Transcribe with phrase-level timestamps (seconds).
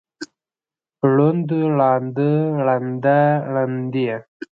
[1.13, 2.31] ړوند، ړانده،
[2.65, 3.19] ړنده،
[3.53, 4.09] ړندې.